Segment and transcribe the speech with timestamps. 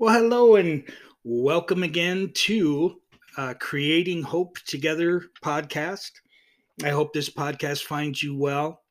[0.00, 0.82] Well, hello and
[1.22, 3.00] welcome again to
[3.36, 6.10] uh, Creating Hope Together podcast.
[6.82, 8.82] I hope this podcast finds you well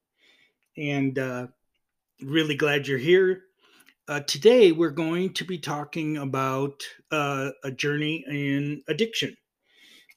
[0.78, 1.48] and uh,
[2.22, 3.42] really glad you're here.
[4.08, 6.82] Uh, today, we're going to be talking about
[7.12, 9.36] uh, a journey in addiction.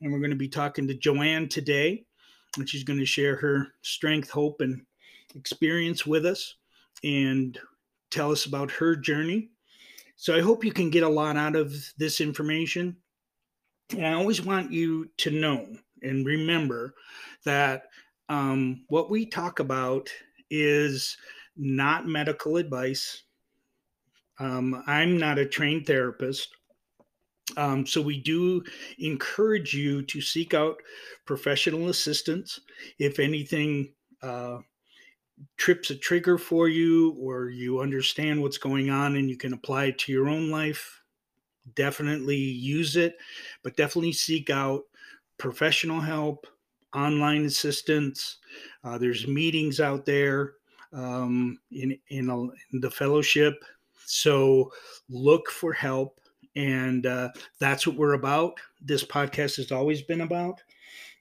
[0.01, 2.05] And we're going to be talking to Joann today,
[2.57, 4.83] and she's going to share her strength, hope, and
[5.35, 6.55] experience with us
[7.03, 7.59] and
[8.13, 9.51] tell us about her journey.
[10.17, 12.97] So I hope you can get a lot out of this information.
[13.91, 15.67] And I always want you to know
[16.03, 16.95] and remember
[17.45, 17.85] that
[18.29, 20.11] um, what we talk about
[20.51, 21.17] is
[21.57, 23.23] not medical advice.
[24.39, 26.49] Um, I'm not a trained therapist.
[27.57, 28.63] Um, so we do
[28.99, 30.77] encourage you to seek out
[31.27, 32.61] professional assistance
[32.99, 33.93] if anything
[34.23, 34.59] uh,
[35.57, 39.87] trips a trigger for you or you understand what's going on and you can apply
[39.87, 41.03] it to your own life.
[41.75, 43.17] Definitely use it,
[43.63, 44.83] but definitely seek out
[45.39, 46.47] professional help,
[46.95, 48.39] online assistance.
[48.85, 50.55] Uh, there's meetings out there
[50.93, 53.63] um, in in, a, in, the fellowship.
[54.07, 54.73] So
[55.09, 56.21] look for help,
[56.55, 58.55] and uh, that's what we're about.
[58.81, 60.63] This podcast has always been about,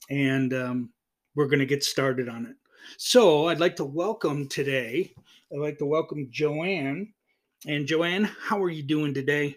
[0.09, 0.89] and um,
[1.35, 2.55] we're going to get started on it.
[2.97, 5.13] So I'd like to welcome today.
[5.51, 7.07] I'd like to welcome Joann.
[7.67, 9.55] And Joann, how are you doing today?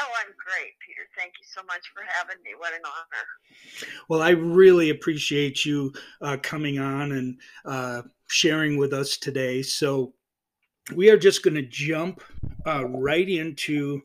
[0.00, 1.02] Oh, I'm great, Peter.
[1.16, 2.50] Thank you so much for having me.
[2.58, 3.94] What an honor.
[4.08, 9.62] Well, I really appreciate you uh, coming on and uh, sharing with us today.
[9.62, 10.14] So,
[10.96, 12.22] we are just going to jump
[12.66, 14.02] uh, right into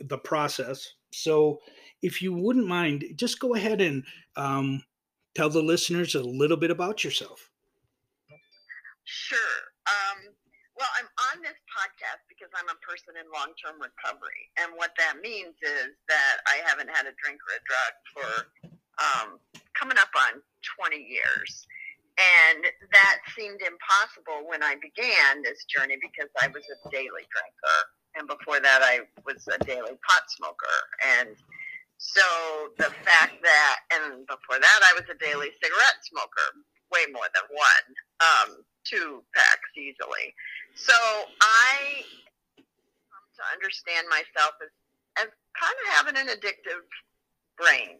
[0.00, 0.92] the process.
[1.12, 1.58] So,
[2.02, 4.04] if you wouldn't mind, just go ahead and
[4.36, 4.82] um,
[5.34, 7.45] tell the listeners a little bit about yourself.
[9.06, 9.58] Sure.
[9.86, 10.34] Um,
[10.76, 14.52] well, I'm on this podcast because I'm a person in long term recovery.
[14.60, 18.30] And what that means is that I haven't had a drink or a drug for
[19.00, 19.28] um,
[19.72, 20.42] coming up on
[20.76, 21.64] 20 years.
[22.16, 27.78] And that seemed impossible when I began this journey because I was a daily drinker.
[28.16, 30.76] And before that, I was a daily pot smoker.
[31.20, 31.36] And
[31.98, 32.24] so
[32.80, 36.48] the fact that, and before that, I was a daily cigarette smoker,
[36.92, 37.86] way more than one,
[38.20, 38.48] um,
[38.90, 40.34] two packs easily.
[40.74, 42.04] So I
[43.10, 44.70] come to understand myself as,
[45.18, 46.84] as kind of having an addictive
[47.58, 47.98] brain.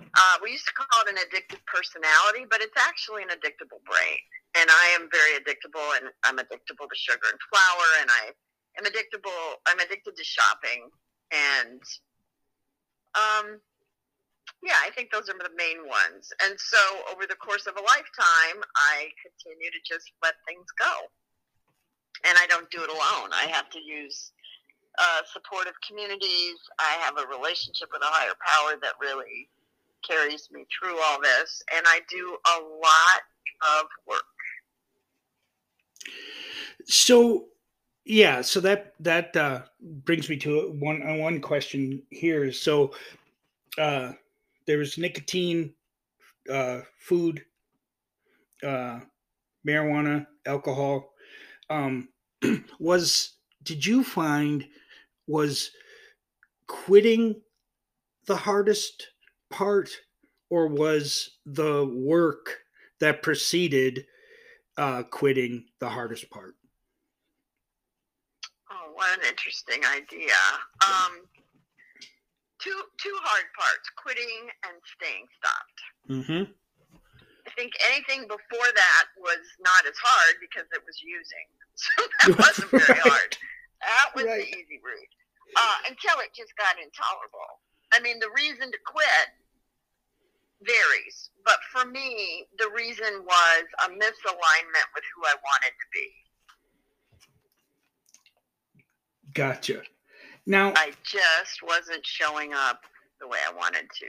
[0.00, 4.20] Uh, we used to call it an addictive personality, but it's actually an addictable brain.
[4.56, 8.32] And I am very addictable, and I'm addictable to sugar and flour, and I
[8.78, 9.60] am addictable.
[9.66, 10.88] I'm addicted to shopping,
[11.30, 11.82] and
[13.14, 13.60] um,
[14.62, 16.32] yeah, I think those are the main ones.
[16.44, 16.78] And so
[17.12, 20.92] over the course of a lifetime, I continue to just let things go.
[22.26, 23.30] And I don't do it alone.
[23.32, 24.32] I have to use
[24.98, 26.56] uh, supportive communities.
[26.80, 29.48] I have a relationship with a higher power that really
[30.06, 31.62] carries me through all this.
[31.74, 33.22] And I do a lot
[33.78, 34.22] of work.
[36.86, 37.46] So,
[38.04, 42.50] yeah, so that that uh, brings me to one one question here.
[42.52, 42.94] So,
[43.76, 44.12] uh,
[44.68, 45.74] there was nicotine,
[46.48, 47.46] uh, food,
[48.62, 49.00] uh,
[49.66, 51.14] marijuana, alcohol.
[51.70, 52.10] Um,
[52.78, 54.68] was did you find
[55.26, 55.70] was
[56.66, 57.40] quitting
[58.26, 59.08] the hardest
[59.50, 59.90] part,
[60.50, 62.58] or was the work
[63.00, 64.06] that preceded
[64.76, 66.56] uh, quitting the hardest part?
[68.70, 70.34] Oh, what an interesting idea.
[70.86, 71.22] Um,
[72.62, 75.80] two two hard parts: quitting and staying stopped.
[76.10, 76.44] Mm-hmm.
[77.46, 82.30] I think anything before that was not as hard because it was using, so that
[82.36, 83.32] wasn't very hard.
[83.80, 84.44] That was right.
[84.44, 85.14] the easy route
[85.56, 87.62] uh, until it just got intolerable.
[87.92, 89.28] I mean, the reason to quit
[90.60, 96.08] varies, but for me, the reason was a misalignment with who I wanted to be.
[99.32, 99.82] Gotcha.
[100.48, 102.80] Now, I just wasn't showing up
[103.20, 104.06] the way I wanted to.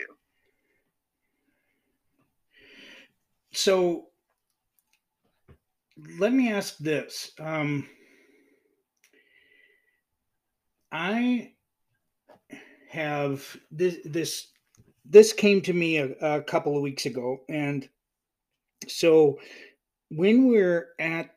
[3.51, 4.05] So,
[6.17, 7.31] let me ask this.
[7.41, 7.89] Um,
[10.93, 11.51] I
[12.87, 14.47] have this this
[15.03, 17.89] this came to me a, a couple of weeks ago, and
[18.87, 19.39] so
[20.09, 21.35] when we're at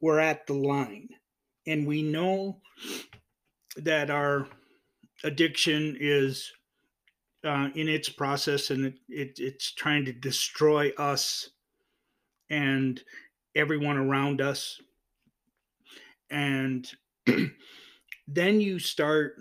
[0.00, 1.10] we're at the line,
[1.66, 2.62] and we know
[3.76, 4.48] that our
[5.24, 6.52] addiction is
[7.44, 11.50] uh, in its process and it, it, it's trying to destroy us
[12.50, 13.02] and
[13.54, 14.80] everyone around us.
[16.30, 16.90] And
[18.28, 19.36] then you start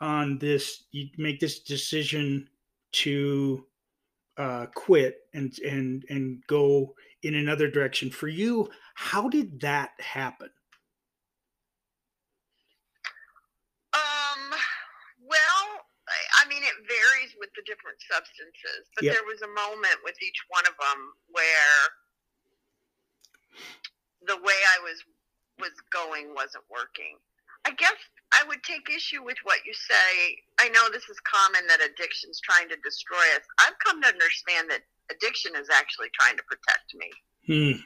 [0.00, 2.48] on this you make this decision
[2.92, 3.66] to
[4.38, 8.10] uh, quit and and and go in another direction.
[8.10, 10.50] For you how did that happen
[13.92, 14.54] Um,
[15.24, 19.14] well, I- I mean, it varies with the different substances, but Yep.
[19.14, 21.80] there was a moment with each one of them where
[24.26, 25.04] the way I was
[25.58, 27.18] was going wasn't working.
[27.64, 27.96] I guess
[28.32, 30.38] I would take issue with what you say.
[30.60, 33.42] I know this is common that addiction's trying to destroy us.
[33.60, 37.10] I've come to understand that addiction is actually trying to protect me.
[37.46, 37.80] hmm.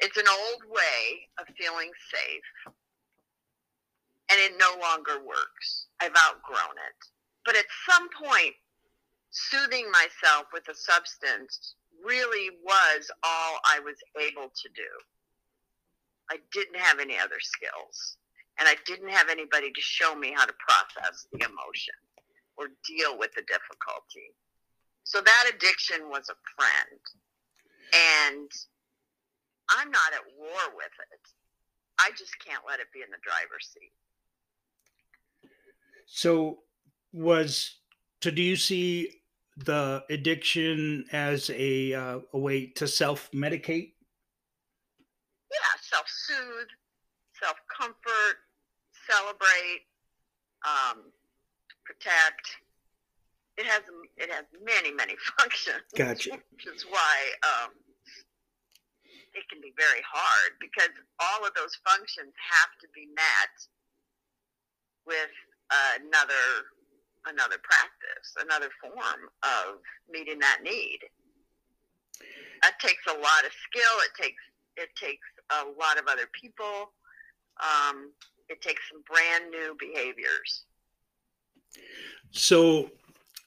[0.00, 2.74] It's an old way of feeling safe,
[4.30, 5.86] and it no longer works.
[6.00, 6.98] I've outgrown it.
[7.44, 8.54] But at some point,
[9.30, 11.74] soothing myself with a substance
[12.04, 14.90] really was all I was able to do.
[16.30, 18.16] I didn't have any other skills,
[18.58, 21.94] and I didn't have anybody to show me how to process the emotion
[22.56, 24.34] or deal with the difficulty.
[25.04, 27.00] So that addiction was a friend.
[27.92, 28.50] And
[29.68, 31.20] I'm not at war with it.
[31.98, 33.92] I just can't let it be in the driver's seat.
[36.06, 36.58] so
[37.12, 37.76] was
[38.20, 39.22] to do you see
[39.56, 43.92] the addiction as a uh, a way to self-medicate
[45.50, 46.68] Yeah, self soothe,
[47.38, 48.36] self comfort,
[49.10, 49.84] celebrate,
[50.66, 51.12] um,
[51.84, 52.56] protect.
[53.58, 53.82] It has
[54.16, 55.84] it has many many functions.
[55.94, 56.30] Gotcha.
[56.30, 57.12] Which is why
[57.44, 57.70] um,
[59.34, 63.52] it can be very hard because all of those functions have to be met
[65.04, 65.32] with
[66.00, 66.72] another
[67.26, 69.80] another practice, another form of
[70.10, 70.98] meeting that need.
[72.62, 73.94] That takes a lot of skill.
[74.06, 74.42] It takes
[74.76, 76.92] it takes a lot of other people.
[77.60, 78.10] Um,
[78.48, 80.64] it takes some brand new behaviors.
[82.30, 82.90] So,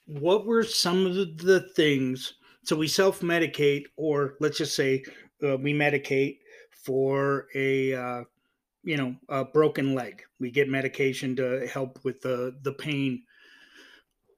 [0.05, 2.35] what were some of the, things?
[2.63, 5.03] So, we self medicate, or let's just say
[5.43, 6.39] uh, we medicate
[6.71, 8.23] for a uh,
[8.83, 10.21] you know a broken leg.
[10.39, 13.23] We get medication to help with the the pain.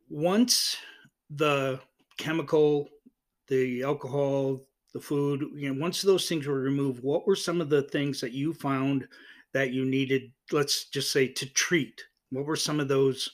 [0.09, 0.77] Once
[1.30, 1.80] the
[2.18, 2.89] chemical,
[3.48, 4.62] the alcohol,
[4.94, 8.21] the food, you know, once those things were removed, what were some of the things
[8.21, 9.07] that you found
[9.54, 10.31] that you needed?
[10.51, 12.01] Let's just say to treat.
[12.31, 13.30] What were some of those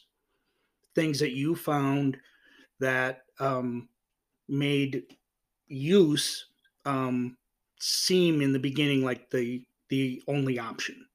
[0.95, 2.17] things that you found
[2.79, 3.87] that um,
[4.47, 5.03] made
[5.67, 6.47] use
[6.85, 7.37] um,
[7.79, 11.05] seem in the beginning like the the only option?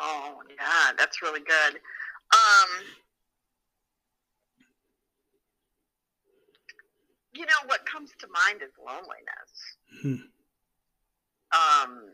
[0.00, 1.80] Oh, yeah, that's really good.
[2.32, 2.84] Um,
[7.38, 9.50] you know, what comes to mind is loneliness.
[10.02, 10.26] Hmm.
[11.54, 12.10] Um,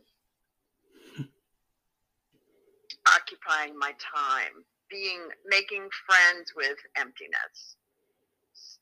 [3.09, 7.77] occupying my time, being making friends with emptiness.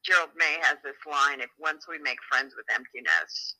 [0.05, 3.55] Gerald May has this line: "If once we make friends with emptiness,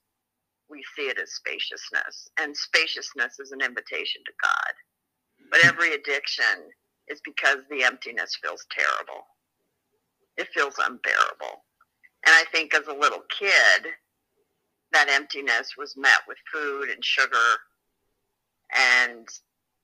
[0.69, 4.75] we see it as spaciousness, and spaciousness is an invitation to God."
[5.51, 6.73] But every addiction
[7.07, 9.27] is because the emptiness feels terrible.
[10.37, 11.65] It feels unbearable.
[12.25, 13.87] And I think as a little kid,
[14.93, 17.59] that emptiness was met with food and sugar.
[18.77, 19.27] And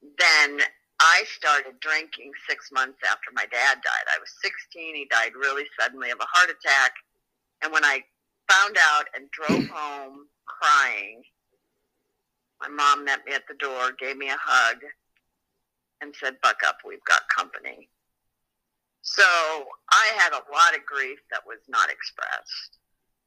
[0.03, 0.61] then
[1.01, 4.07] I started drinking six months after my dad died.
[4.15, 4.95] I was 16.
[4.95, 6.93] He died really suddenly of a heart attack.
[7.63, 8.03] And when I
[8.49, 11.23] found out and drove home crying,
[12.61, 14.79] my mom met me at the door, gave me a hug,
[16.01, 17.89] and said, Buck up, we've got company.
[19.03, 19.25] So
[19.91, 22.79] I had a lot of grief that was not expressed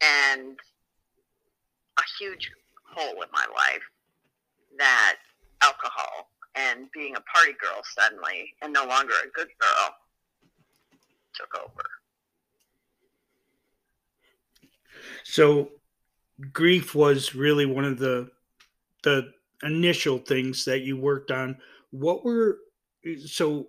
[0.01, 0.57] and
[1.97, 2.51] a huge
[2.83, 3.83] hole in my life
[4.77, 5.15] that
[5.61, 9.95] alcohol and being a party girl suddenly and no longer a good girl
[11.33, 11.83] took over.
[15.23, 15.69] So,
[16.51, 18.29] grief was really one of the
[19.03, 19.31] the
[19.63, 21.57] initial things that you worked on.
[21.91, 22.59] What were
[23.25, 23.67] so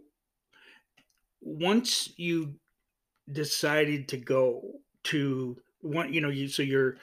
[1.43, 2.55] once you
[3.33, 6.97] decided to go to one, you know, you so your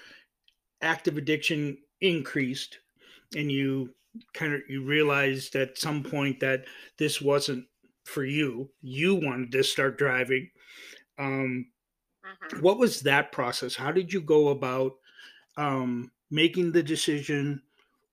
[0.81, 2.79] active addiction increased,
[3.35, 3.93] and you
[4.33, 6.65] kind of you realized at some point that
[6.97, 7.65] this wasn't
[8.05, 8.69] for you.
[8.81, 10.49] You wanted to start driving.
[11.17, 11.67] Um,
[12.23, 13.75] hmm what was that process?
[13.75, 14.93] How did you go about
[15.57, 17.61] um, making the decision?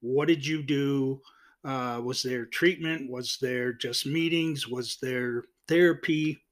[0.01, 1.21] What did you do?
[1.63, 3.11] Uh, was there treatment?
[3.11, 4.67] Was there just meetings?
[4.67, 6.43] Was there therapy?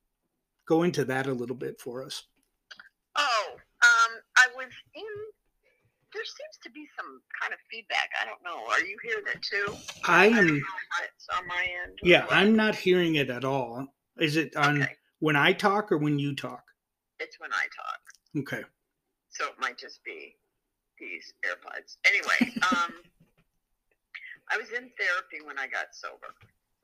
[0.67, 2.23] Go into that a little bit for us.
[3.15, 5.03] Oh, um, I was in.
[6.13, 8.09] There seems to be some kind of feedback.
[8.21, 8.65] I don't know.
[8.71, 9.75] Are you hearing it too?
[10.07, 10.47] I am.
[11.03, 11.99] it's on my end?
[12.03, 12.33] Yeah, what?
[12.33, 13.85] I'm not hearing it at all.
[14.19, 16.63] Is it on Okay, when I talk or when you talk?
[17.19, 18.43] it's when I talk.
[18.43, 18.63] Okay.
[19.29, 20.35] so it might just be
[20.99, 21.97] these AirPods.
[22.07, 22.93] Anyway, um,
[24.51, 26.33] I was in therapy when I got sober.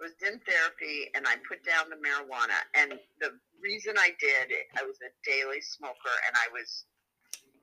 [0.02, 2.58] Was in therapy and I put down the marijuana.
[2.74, 6.86] And the reason I did, I was a daily smoker and I was,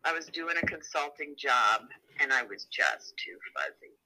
[0.04, 1.82] I was doing a consulting job
[2.20, 3.98] and I was just too fuzzy.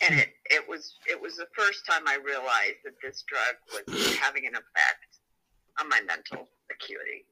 [0.00, 4.16] And it, it was it was the first time I realized that this drug was
[4.16, 5.10] having an effect
[5.78, 7.26] on my mental acuity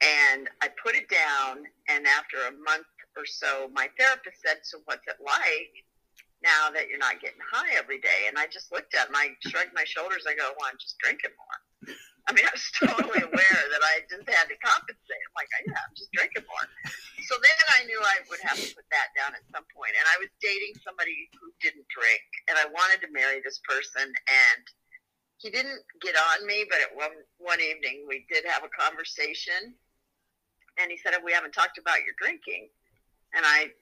[0.00, 1.64] and I put it down.
[1.88, 5.84] And after a month or so, my therapist said, "So what's it like
[6.42, 9.16] now that you're not getting high every day?" And I just looked at him.
[9.16, 10.24] I shrugged my shoulders.
[10.26, 11.96] I go, "Well, I'm just drinking more."
[12.28, 15.22] I mean, I was totally aware that I just had to compensate.
[15.24, 16.66] I'm like, "Yeah, I'm just drinking more."
[17.24, 19.92] So then I knew I would have to put that down at some point.
[19.96, 24.04] And I was dating somebody who didn't drink, and I wanted to marry this person,
[24.04, 24.62] and
[25.38, 29.72] he didn't get on me, but at one one evening we did have a conversation,
[30.76, 32.68] and he said, "We haven't talked about your drinking,"
[33.32, 33.72] and I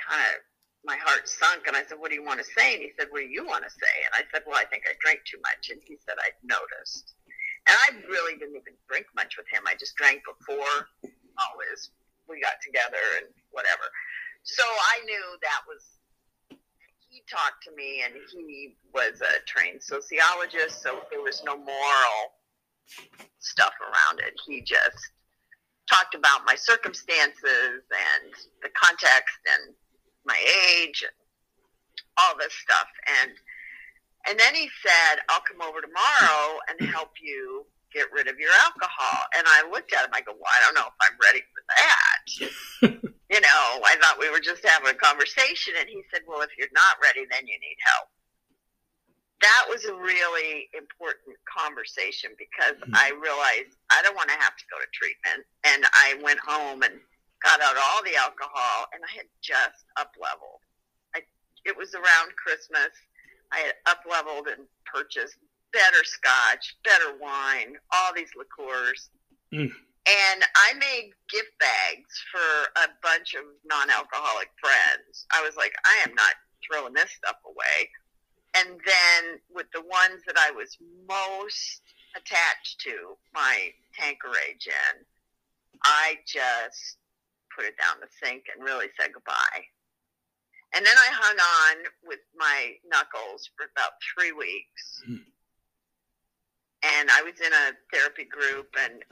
[0.00, 0.40] kind of
[0.84, 3.08] my heart sunk, and I said, "What do you want to say?" And he said,
[3.10, 5.40] "What do you want to say?" And I said, "Well, I think I drank too
[5.42, 7.14] much," and he said, "I noticed."
[7.66, 9.64] And I really didn't even drink much with him.
[9.66, 10.88] I just drank before,
[11.36, 11.90] always.
[12.28, 13.84] We got together and whatever.
[14.42, 15.84] So I knew that was
[17.10, 22.22] he talked to me and he was a trained sociologist, so there was no moral
[23.40, 24.34] stuff around it.
[24.46, 25.10] He just
[25.90, 28.32] talked about my circumstances and
[28.62, 29.74] the context and
[30.26, 30.38] my
[30.72, 31.12] age and
[32.18, 32.88] all this stuff.
[33.22, 33.32] And
[34.28, 38.52] and then he said, I'll come over tomorrow and help you get rid of your
[38.64, 39.24] alcohol.
[39.36, 41.62] And I looked at him, I go, Well, I don't know if I'm ready for
[41.68, 42.18] that
[43.30, 45.74] you know, I thought we were just having a conversation.
[45.78, 48.08] And he said, Well, if you're not ready, then you need help.
[49.42, 52.92] That was a really important conversation because Mhm.
[52.94, 55.46] I realized I don't want to have to go to treatment.
[55.64, 57.00] And I went home and
[57.42, 60.60] got out all the alcohol, and I had just up leveled.
[61.14, 61.20] I,
[61.64, 62.92] it was around Christmas.
[63.52, 65.36] I had up leveled and purchased
[65.72, 69.10] better scotch, better wine, all these liqueurs.
[69.52, 69.70] Mm.
[70.08, 75.26] And I made gift bags for a bunch of non alcoholic friends.
[75.32, 76.34] I was like, I am not
[76.66, 77.88] throwing this stuff away.
[78.54, 80.76] And then with the ones that I was
[81.08, 81.82] most
[82.16, 85.04] attached to, my Tanqueray gin,
[85.84, 86.98] I just
[87.54, 89.62] put it down the sink and really said goodbye.
[90.74, 91.76] And then I hung on
[92.06, 95.02] with my knuckles for about three weeks.
[95.06, 95.26] Hmm.
[96.82, 99.02] And I was in a therapy group and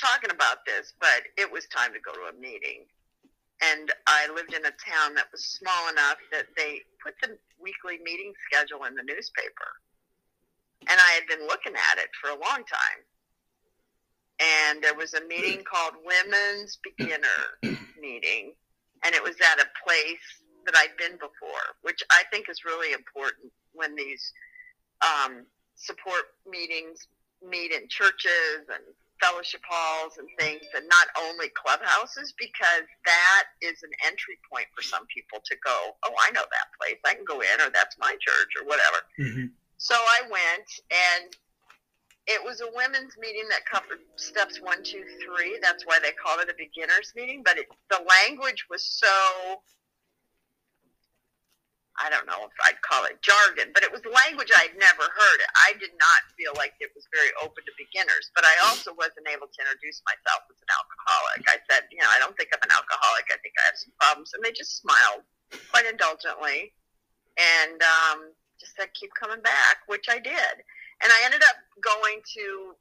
[0.00, 2.88] talking about this, but it was time to go to a meeting.
[3.60, 8.00] And I lived in a town that was small enough that they put the weekly
[8.02, 9.70] meeting schedule in the newspaper.
[10.88, 13.00] And I had been looking at it for a long time.
[14.40, 17.60] And there was a meeting called Women's Beginner
[18.00, 18.54] Meeting,
[19.04, 20.26] and it was at a place
[20.64, 24.32] that I'd been before, which I think is really important when these
[25.02, 25.44] um,
[25.76, 27.06] support meetings
[27.46, 28.84] meet in churches and
[29.20, 34.82] fellowship halls and things, and not only clubhouses, because that is an entry point for
[34.82, 36.96] some people to go, oh, I know that place.
[37.04, 39.04] I can go in, or that's my church, or whatever.
[39.20, 39.52] Mhm.
[39.76, 41.36] So I went, and
[42.30, 45.58] it was a women's meeting that covered steps one, two, three.
[45.60, 47.42] That's why they called it a beginners meeting.
[47.44, 49.58] But it, the language was so
[52.00, 55.40] I don't know if I'd call it jargon, but it was language I'd never heard.
[55.68, 59.28] I did not feel like it was very open to beginners, but I also wasn't
[59.28, 61.44] able to introduce myself as an alcoholic.
[61.44, 63.28] I said, you know, I don't think I'm an alcoholic.
[63.28, 64.32] I think I have some problems.
[64.32, 65.28] And they just smiled
[65.68, 66.72] quite indulgently
[67.36, 70.64] and um, just said, keep coming back, which I did.
[71.02, 72.76] And I ended up going to,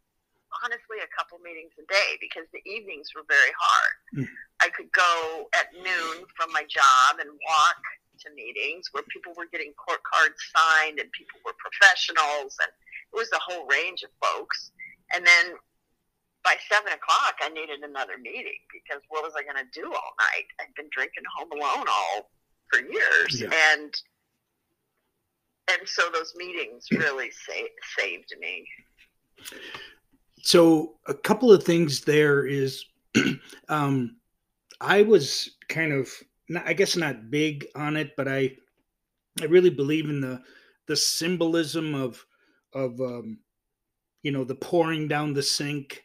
[0.63, 3.95] honestly, a couple meetings a day because the evenings were very hard.
[4.15, 4.29] Mm.
[4.61, 7.81] I could go at noon from my job and walk
[8.25, 13.15] to meetings where people were getting court cards signed and people were professionals and it
[13.15, 14.71] was a whole range of folks.
[15.15, 15.55] And then
[16.43, 20.13] by seven o'clock, I needed another meeting because what was I going to do all
[20.19, 20.47] night?
[20.59, 22.29] I'd been drinking home alone all
[22.71, 23.49] for years, Yeah.
[23.73, 23.93] and
[25.71, 27.53] and so those meetings really sa-
[27.97, 28.65] saved me.
[30.41, 32.85] So a couple of things there is,
[33.69, 34.17] um,
[34.81, 36.09] I was kind of,
[36.47, 38.55] not, I guess not big on it, but I,
[39.41, 40.41] I really believe in the
[40.87, 42.25] the symbolism of
[42.73, 43.39] of um,
[44.23, 46.03] you know the pouring down the sink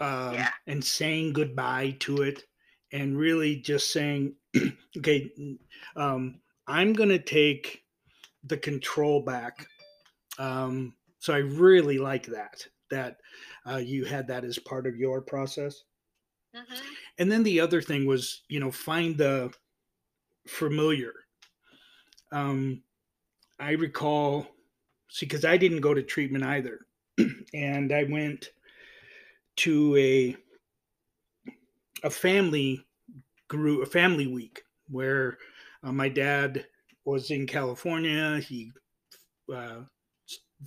[0.00, 0.50] um, Yeah.
[0.66, 2.44] and saying goodbye to it,
[2.92, 4.34] and really just saying,
[4.96, 5.30] okay,
[5.96, 7.84] um, I'm gonna take
[8.48, 9.68] the control back
[10.38, 13.18] Um, so I really like that that
[13.68, 15.82] uh, you had that as part of your process.
[16.56, 16.80] Mm-hmm.
[17.18, 19.52] And then the other thing was, you know, find the
[20.46, 21.12] familiar.
[22.32, 22.82] Um,
[23.58, 24.46] I recall,
[25.10, 26.86] see, because I didn't go to treatment either,
[27.54, 28.50] and I went
[29.56, 30.36] to a
[32.04, 32.86] a family
[33.48, 35.36] group, a family week where
[35.82, 36.64] uh, my dad
[37.08, 38.38] was in California.
[38.38, 38.72] He
[39.52, 39.82] uh,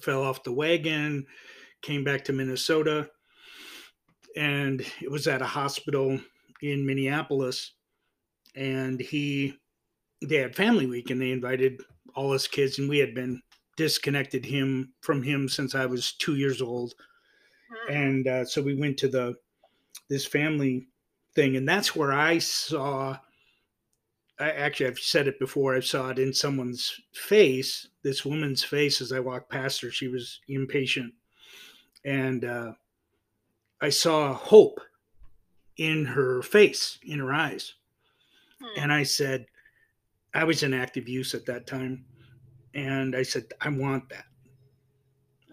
[0.02, 1.26] fell off the wagon,
[1.82, 3.10] came back to Minnesota,
[4.36, 6.20] and it was at a hospital
[6.62, 7.74] in Minneapolis.
[8.56, 9.58] And he,
[10.22, 11.82] they had family week, and they invited
[12.16, 13.42] all us kids, and we had been
[13.78, 16.94] disconnected him from him since I was two years old,
[17.70, 17.94] Hmm.
[17.94, 19.36] and uh, so we went to the
[20.10, 20.88] this family
[21.36, 23.18] thing, and that's where I saw.
[24.42, 25.76] I actually I've said it before.
[25.76, 27.88] I saw it in someone's face.
[28.04, 29.92] This woman's face as I walked past her.
[29.92, 31.14] She was impatient,
[32.04, 32.74] and uh,
[33.82, 34.80] I saw hope
[35.78, 37.74] in her face, in her eyes.
[38.62, 38.82] Hmm.
[38.82, 39.48] And I said,
[40.34, 42.06] I was in active use at that time.
[42.74, 44.26] And I said, I want that.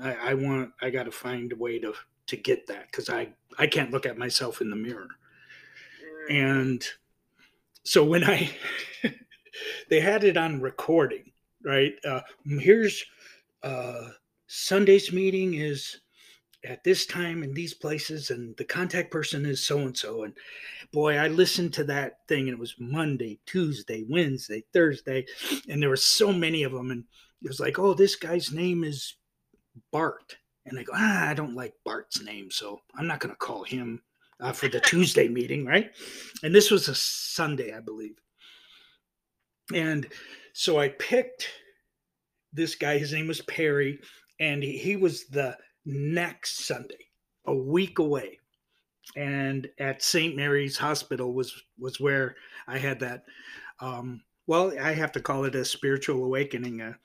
[0.00, 1.92] I, I want, I got to find a way to,
[2.26, 5.08] to get that because I, I can't look at myself in the mirror.
[6.30, 6.52] Mm.
[6.52, 6.84] And
[7.88, 8.50] so when I,
[9.88, 11.32] they had it on recording,
[11.64, 11.94] right?
[12.04, 13.02] Uh, here's
[13.62, 14.08] uh,
[14.46, 15.98] Sunday's meeting is
[16.64, 20.24] at this time in these places, and the contact person is so and so.
[20.24, 20.34] And
[20.92, 25.24] boy, I listened to that thing, and it was Monday, Tuesday, Wednesday, Thursday,
[25.70, 26.90] and there were so many of them.
[26.90, 27.04] And
[27.42, 29.14] it was like, oh, this guy's name is
[29.92, 30.36] Bart.
[30.66, 33.64] And I go, ah, I don't like Bart's name, so I'm not going to call
[33.64, 34.02] him
[34.40, 35.90] uh, for the Tuesday meeting, right?
[36.42, 38.16] And this was a Sunday, I believe.
[39.74, 40.06] And
[40.52, 41.48] so I picked
[42.52, 42.98] this guy.
[42.98, 44.00] His name was Perry,
[44.40, 47.06] and he, he was the next Sunday,
[47.46, 48.38] a week away.
[49.16, 50.36] And at St.
[50.36, 53.24] Mary's Hospital was was where I had that.
[53.80, 56.96] Um, well, I have to call it a spiritual awakening, a,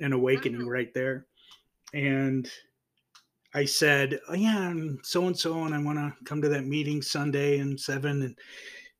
[0.00, 0.68] an awakening Mhm.
[0.68, 1.26] right there.
[1.92, 2.50] And
[3.54, 6.66] I said, oh, "Yeah, I'm so and so, and I want to come to that
[6.66, 8.38] meeting Sunday and seven." And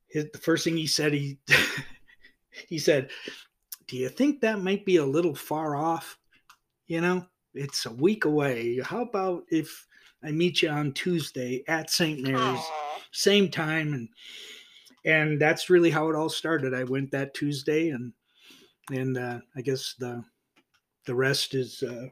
[0.07, 1.39] his, the first thing he said, he
[2.69, 3.11] he said,
[3.89, 6.19] "Do you think that might be a little far off?
[6.87, 8.81] You know, it's a week away.
[8.81, 9.87] How about if
[10.23, 12.23] I meet you on Tuesday at St.
[12.23, 13.01] Mary's, Aw.
[13.11, 14.09] same time?" And
[15.05, 16.75] and that's really how it all started.
[16.75, 18.13] I went that Tuesday, and
[18.93, 20.23] and uh, I guess the
[21.07, 22.07] the rest is uh,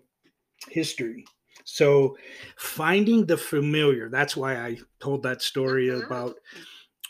[0.69, 1.25] history.
[1.65, 2.17] So
[2.57, 4.09] finding the familiar.
[4.09, 6.05] That's why I told that story Mhm.
[6.05, 6.37] about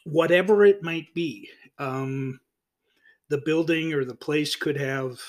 [0.05, 1.51] whatever it might be.
[1.79, 2.41] Um,
[3.29, 5.21] the building or the place could have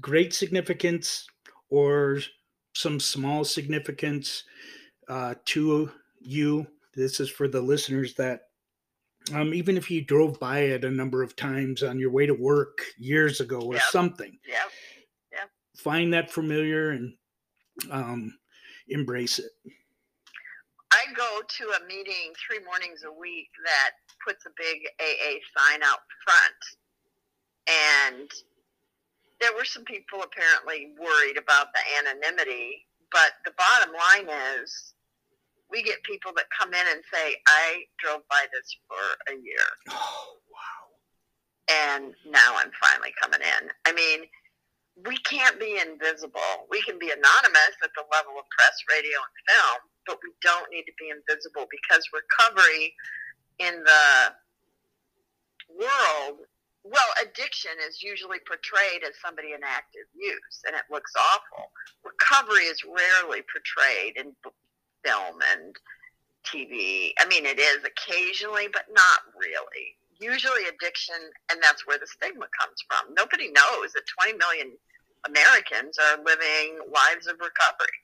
[0.00, 1.26] great significance
[1.68, 2.20] or
[2.74, 4.44] some small significance
[5.08, 6.66] uh, to you.
[6.94, 8.48] This is for the listeners that
[9.32, 12.34] um, even if you drove by it a number of times on your way to
[12.34, 13.82] work years ago or Yep.
[13.90, 15.50] something, Yep.
[15.76, 17.16] find that familiar and
[17.90, 18.36] um,
[18.88, 19.50] embrace it.
[20.92, 23.92] I go to a meeting three mornings a week that
[24.26, 26.60] puts a big AA sign out front.
[28.18, 28.30] And
[29.40, 34.28] there were some people apparently worried about the anonymity, but the bottom line
[34.60, 34.94] is
[35.70, 39.64] we get people that come in and say, I drove by this for a year
[39.88, 41.96] Oh, wow.
[41.96, 43.70] and now I'm finally coming in.
[43.86, 44.26] I mean,
[45.00, 46.68] we can't be invisible.
[46.70, 50.70] We can be anonymous at the level of press, radio, and film, but we don't
[50.70, 52.94] need to be invisible because recovery
[53.58, 54.06] in the
[55.72, 56.44] world,
[56.84, 61.70] well, addiction is usually portrayed as somebody in active use, and it looks awful.
[62.04, 64.34] Recovery is rarely portrayed in
[65.04, 65.76] film and
[66.44, 67.12] TV.
[67.18, 69.96] I mean, it is occasionally, but not really.
[70.22, 71.16] Usually addiction,
[71.50, 73.14] and that's where the stigma comes from.
[73.14, 74.72] Nobody knows that 20 million
[75.26, 77.98] Americans are living lives of recovery.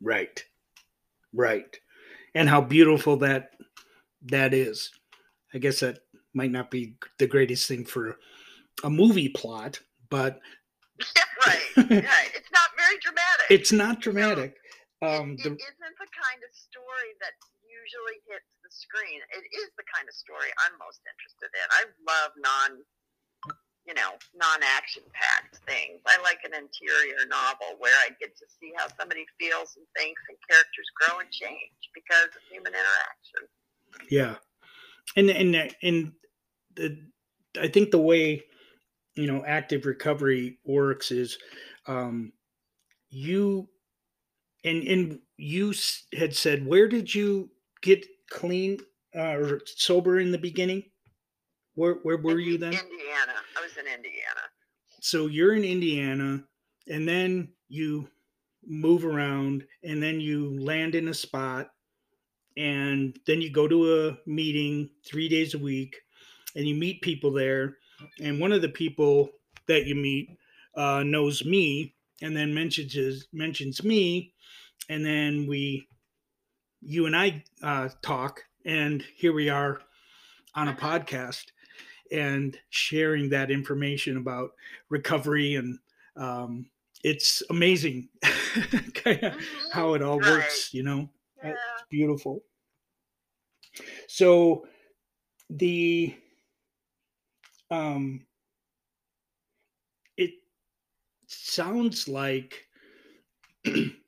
[0.00, 0.42] Right.
[1.32, 1.78] Right.
[2.34, 3.50] And how beautiful that
[4.30, 4.90] that is.
[5.54, 5.98] I guess that
[6.34, 8.16] might not be the greatest thing for
[8.84, 10.40] a movie plot, but
[11.46, 12.30] right, right.
[12.34, 13.46] It's not very dramatic.
[13.50, 14.56] it's not dramatic.
[15.02, 17.34] Um, it, the, it isn't the kind of story that
[17.66, 19.20] usually hits screen.
[19.36, 21.66] It is the kind of story I'm most interested in.
[21.70, 22.70] I love non,
[23.84, 26.00] you know, non-action packed things.
[26.08, 30.22] I like an interior novel where I get to see how somebody feels and thinks,
[30.28, 33.42] and characters grow and change because of human interaction.
[34.08, 34.34] yeah,
[35.16, 35.98] and and and
[36.74, 36.98] the
[37.60, 38.44] I think the way
[39.14, 41.38] you know active recovery works is
[41.86, 42.32] um,
[43.10, 43.68] you
[44.64, 45.74] and and you
[46.16, 47.50] had said where did you
[47.82, 48.78] get clean
[49.16, 50.82] uh, or sober in the beginning?
[51.74, 52.72] Where where were you then?
[52.72, 53.34] Indiana.
[53.56, 54.44] I was in Indiana.
[55.00, 56.44] So you're in Indiana,
[56.88, 58.08] and then you
[58.64, 61.70] move around, and then you land in a spot,
[62.56, 65.96] and then you go to a meeting three days a week,
[66.54, 67.76] and you meet people there,
[68.20, 69.30] and one of the people
[69.66, 70.28] that you meet
[70.76, 74.34] uh, knows me, and then mentions mentions me,
[74.88, 75.88] and then we,
[76.82, 79.82] you and I uh, talk, and here we are
[80.54, 81.46] on a podcast
[82.12, 84.52] and sharing that information about
[84.90, 85.78] recovery and
[86.16, 86.70] um,
[87.04, 89.72] it's amazing Mhm.
[89.72, 91.08] how it all works you know
[91.42, 91.50] Yeah.
[91.52, 92.44] it's beautiful
[94.08, 94.66] so
[95.50, 96.14] the
[97.70, 98.26] um
[100.16, 100.32] it
[101.26, 102.66] sounds like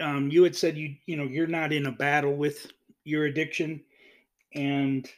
[0.00, 2.70] um you had said you you know you're not in a battle with
[3.04, 3.80] your addiction
[4.54, 5.10] and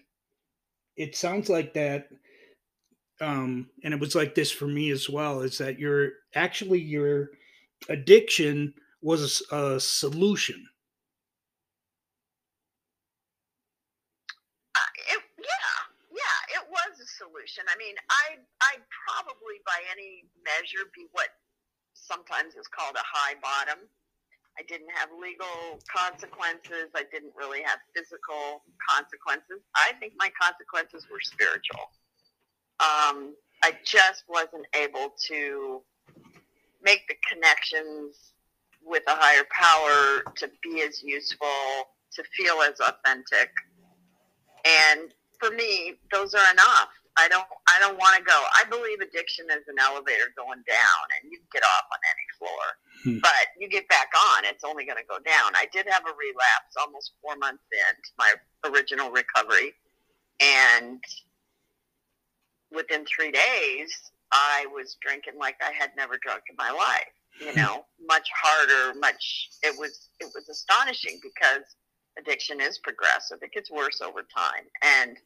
[0.97, 2.09] it sounds like that
[3.21, 7.31] um and it was like this for me as well is that your actually your
[7.89, 10.67] addiction was a a, solution
[14.77, 14.91] Uh,
[15.39, 15.75] yeah,
[16.13, 17.65] yeah, it was a solution.
[17.69, 18.39] I mean, I
[18.71, 21.29] I'd probably by any measure be what
[21.95, 23.89] sometimes is called a high bottom.
[24.59, 26.91] I didn't have legal consequences.
[26.95, 29.63] I didn't really have physical consequences.
[29.75, 31.91] I think my consequences were spiritual.
[32.81, 35.83] Um, I just wasn't able to
[36.83, 38.33] make the connections
[38.85, 41.49] with a higher power to be as useful,
[42.13, 43.51] to feel as authentic
[44.65, 49.01] and for me those are enough i don't i don't want to go i believe
[49.01, 52.65] addiction is an elevator going down and you can get off on any floor
[53.03, 53.17] Hmm.
[53.23, 56.13] but you get back on it's only going to go down i did have a
[56.13, 58.35] relapse almost four months into my
[58.69, 59.73] original recovery
[60.41, 61.01] and
[62.71, 63.91] within three days
[64.33, 68.99] i was drinking like i had never drunk in my life you know much harder
[68.99, 71.65] much it was it was astonishing because
[72.19, 73.39] addiction is progressive.
[73.43, 74.65] It gets worse over time.
[74.83, 75.17] And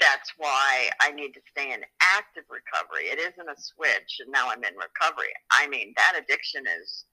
[0.00, 3.10] that's why I need to stay in active recovery.
[3.10, 5.32] It isn't a switch and now I'm in recovery.
[5.52, 7.04] I mean, that addiction is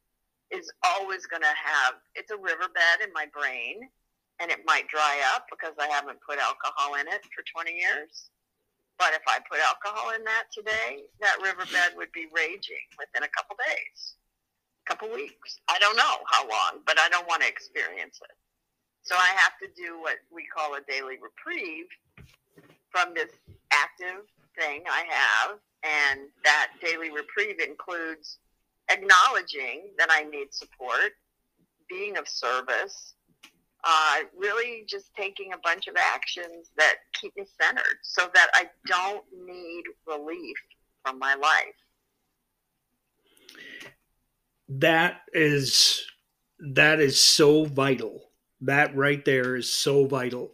[0.51, 3.87] is always going to have it's a riverbed in my brain
[4.43, 8.27] and it might dry up because I haven't put alcohol in it for 20 years.
[8.99, 13.31] But if I put alcohol in that today, that riverbed would be raging within a
[13.31, 14.19] couple days
[14.85, 15.59] a couple weeks.
[15.69, 18.35] I don't know how long, but I don't want to experience it.
[19.03, 21.89] So I have to do what we call a daily reprieve
[22.91, 23.31] from this
[23.71, 24.25] active
[24.57, 25.59] thing I have.
[25.83, 28.37] And that daily reprieve includes
[28.91, 31.13] acknowledging that I need support,
[31.89, 33.15] being of service,
[33.83, 38.65] uh, really just taking a bunch of actions that keep me centered so that I
[38.85, 40.57] don't need relief
[41.03, 41.73] from my life.
[44.79, 46.05] that is
[46.59, 48.29] that is so vital
[48.61, 50.51] that right there is so vital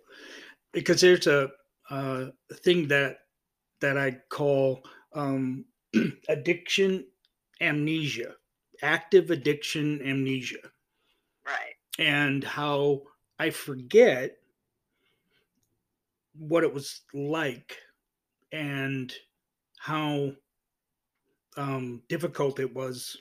[0.72, 1.50] because there's a
[1.90, 3.20] uh, thing that
[3.82, 5.66] that i call um,
[6.30, 7.08] addiction
[7.62, 8.36] amnesia
[8.84, 10.72] active addiction amnesia
[11.46, 11.76] Right.
[12.00, 13.04] and how
[13.40, 14.38] i forget
[16.34, 17.78] what it was like
[18.52, 19.14] and
[19.80, 20.34] how
[21.58, 23.18] um, difficult it was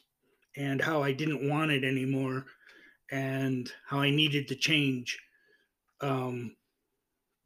[0.57, 2.47] and how I didn't want it anymore
[3.11, 5.19] and how I needed to change.
[6.01, 6.57] Um,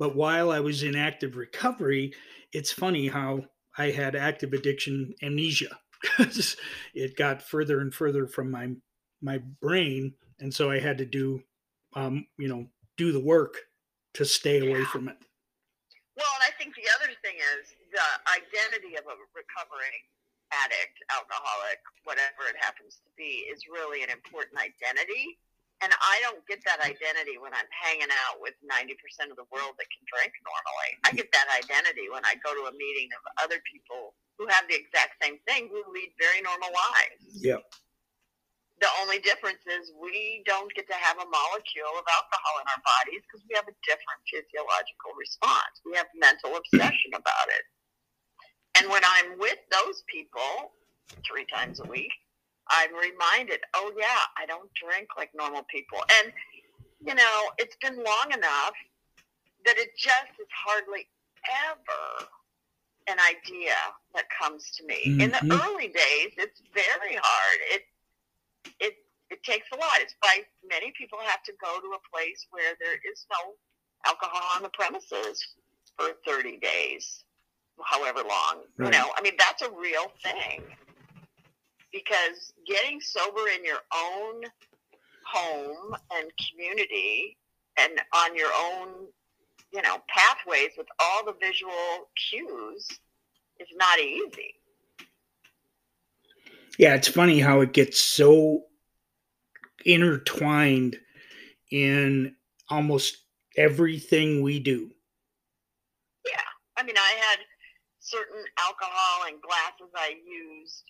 [0.01, 2.15] but while I was in active recovery,
[2.55, 3.45] it's funny how
[3.77, 6.57] I had active addiction amnesia because
[6.95, 8.73] it got further and further from my
[9.23, 11.45] my brain, and so I had to do,
[11.93, 12.65] um, you know,
[12.97, 13.61] do the work
[14.15, 14.89] to stay away Yeah.
[14.91, 15.21] from it.
[16.17, 20.01] Well, and I think the other thing is the identity of a recovering
[20.53, 25.37] addict, alcoholic, whatever it happens to be, is really an important identity.
[25.81, 28.93] And I don't get that identity when I'm hanging out with 90%
[29.33, 30.91] of the world that can drink normally.
[31.09, 34.69] I get that identity when I go to a meeting of other people who have
[34.69, 37.41] the exact same thing, who lead very normal lives.
[37.41, 37.65] Yep.
[38.81, 42.81] The only difference is we don't get to have a molecule of alcohol in our
[42.81, 45.81] bodies because we have a different physiological response.
[45.85, 47.65] We have mental obsession about it.
[48.81, 50.73] And when I'm with those people
[51.25, 52.13] three times a week,
[52.71, 55.99] I'm reminded, oh, yeah, I don't drink like normal people.
[56.21, 56.33] And,
[57.05, 58.75] you know, it's been long enough
[59.65, 61.07] that it just is hardly
[61.69, 62.29] ever
[63.09, 63.75] an idea
[64.15, 65.01] that comes to me.
[65.07, 65.21] Mm-hmm.
[65.21, 65.61] In the mm-hmm.
[65.61, 67.59] early days, it's very hard.
[67.73, 67.83] It
[68.79, 68.95] it
[69.31, 69.99] it takes a lot.
[69.99, 73.55] It's why many people have to go to a place where there is no
[74.07, 75.43] alcohol on the premises
[75.97, 77.25] for 30 days,
[77.85, 78.65] however long.
[78.77, 78.93] Right.
[78.93, 80.63] You know, I mean, that's a real thing.
[81.93, 84.43] Because getting sober in your own
[85.27, 87.37] home and community
[87.79, 89.07] and on your own,
[89.73, 92.87] you know, pathways with all the visual cues
[93.59, 94.55] is not easy.
[96.79, 98.63] Yeah, it's funny how it gets so
[99.85, 100.97] intertwined
[101.71, 102.35] in
[102.69, 103.19] almost
[103.57, 104.91] everything we do.
[106.27, 106.41] Yeah.
[106.77, 107.41] I mean, I had
[107.99, 110.85] certain alcohol and glasses I used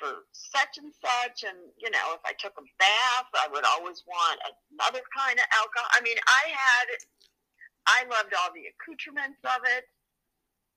[0.00, 1.44] for such and such.
[1.44, 4.40] And, you know, if I took a bath, I would always want
[4.72, 5.92] another kind of alcohol.
[5.92, 6.86] I mean, I had,
[7.84, 9.84] I loved all the accoutrements of it.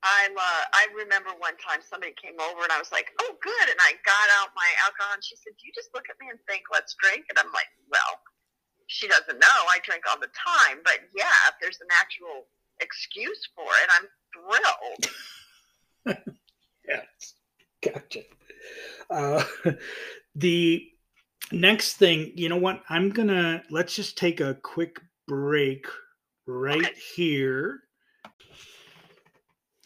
[0.04, 3.66] I uh, I remember one time somebody came over and I was like, "Oh, good,"
[3.72, 6.28] and I got out my alcohol and she said, "Do you just look at me
[6.28, 8.20] and think let's drink?" And I'm like, "Well,
[8.84, 12.44] she doesn't know I drink all the time, but yeah, if there's an actual
[12.84, 14.06] excuse for it, I'm
[14.36, 15.04] thrilled."
[16.84, 17.32] yes,
[17.80, 18.28] gotcha.
[19.10, 19.44] Uh,
[20.34, 20.86] the
[21.52, 22.82] next thing, you know what?
[22.88, 25.86] I'm gonna let's just take a quick break
[26.46, 27.80] right here.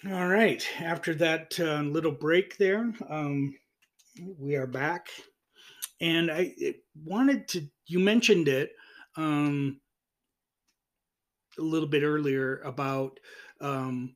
[0.07, 0.64] All right.
[0.81, 3.55] After that uh, little break there, um,
[4.38, 5.09] we are back,
[6.01, 6.55] and I
[7.05, 7.69] wanted to.
[7.87, 8.73] You mentioned it
[9.17, 9.81] um,
[11.59, 13.19] a little bit earlier about
[13.61, 14.14] um,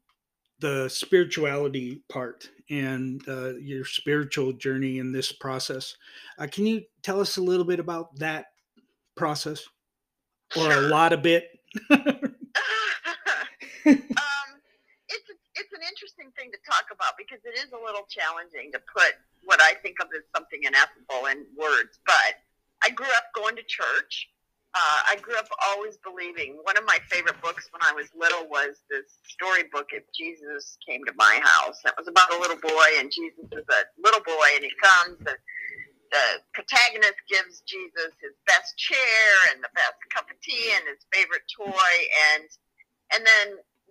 [0.62, 5.96] the spirituality part and uh, your spiritual journey in this process.
[6.38, 8.46] Uh, can you tell us a little bit about that
[9.16, 9.62] process,
[10.56, 11.50] or a lot of it?
[11.90, 11.98] um,
[13.84, 18.80] it's it's an interesting thing to talk about because it is a little challenging to
[18.94, 21.98] put what I think of as something ineffable in words.
[22.06, 22.38] But
[22.84, 24.28] I grew up going to church
[24.74, 26.58] uh, I grew up always believing.
[26.64, 31.04] One of my favorite books when I was little was this storybook, If Jesus Came
[31.06, 31.80] to My House.
[31.84, 35.18] It was about a little boy, and Jesus is a little boy, and he comes,
[35.20, 35.40] and
[36.12, 41.04] the protagonist gives Jesus his best chair and the best cup of tea and his
[41.12, 41.94] favorite toy,
[42.34, 42.46] and
[43.14, 43.48] and then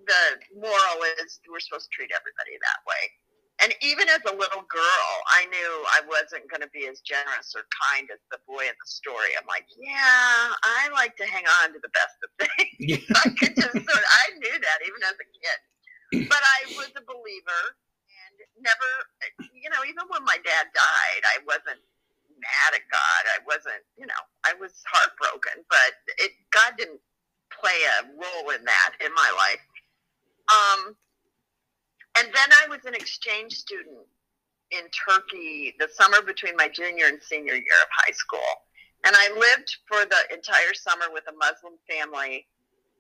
[0.08, 0.24] the
[0.58, 3.04] moral is we're supposed to treat everybody that way.
[3.62, 7.54] And even as a little girl, I knew I wasn't going to be as generous
[7.54, 9.38] or kind as the boy in the story.
[9.38, 12.74] I'm like, yeah, I like to hang on to the best of things.
[12.82, 13.06] Yeah.
[13.22, 15.60] I could just sort of, I knew that even as a kid.
[16.28, 17.64] But I was a believer
[18.10, 18.90] and never,
[19.54, 21.80] you know, even when my dad died, I wasn't
[22.42, 23.22] mad at God.
[23.30, 27.00] I wasn't, you know, I was heartbroken, but it God didn't
[27.54, 29.64] play a role in that in my life.
[30.50, 30.98] Um,
[32.22, 34.06] and then I was an exchange student
[34.70, 38.46] in Turkey the summer between my junior and senior year of high school.
[39.04, 42.46] And I lived for the entire summer with a Muslim family.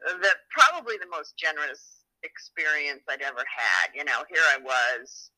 [0.01, 3.93] That probably the most generous experience I'd ever had.
[3.93, 5.29] You know, here I was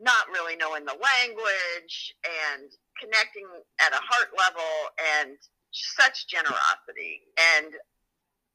[0.00, 3.44] not really knowing the language and connecting
[3.84, 4.72] at a heart level
[5.20, 5.36] and
[5.72, 7.20] such generosity.
[7.60, 7.74] And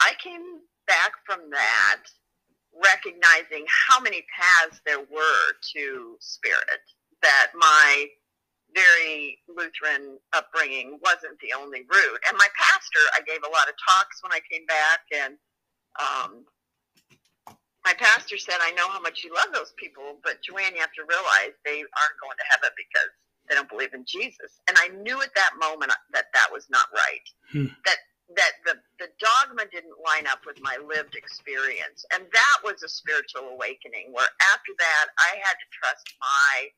[0.01, 2.09] I came back from that
[2.73, 6.81] recognizing how many paths there were to spirit,
[7.21, 8.07] that my
[8.73, 12.21] very Lutheran upbringing wasn't the only route.
[12.27, 15.37] And my pastor, I gave a lot of talks when I came back, and
[16.01, 16.45] um,
[17.85, 20.95] my pastor said, I know how much you love those people, but Joann, you have
[20.97, 23.11] to realize they aren't going to heaven because
[23.47, 24.63] they don't believe in Jesus.
[24.67, 27.27] And I knew at that moment that that was not right.
[27.51, 27.75] Hmm.
[27.85, 27.99] That
[28.35, 32.05] that the, the dogma didn't line up with my lived experience.
[32.13, 36.71] And that was a spiritual awakening where after that I had to trust my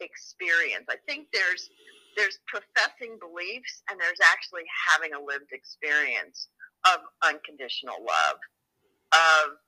[0.00, 0.86] experience.
[0.88, 1.70] I think there's
[2.16, 6.48] there's professing beliefs and there's actually having a lived experience
[6.86, 8.38] of unconditional love,
[9.14, 9.58] of